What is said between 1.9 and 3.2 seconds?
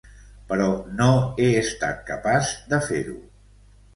capaç de fer-ho.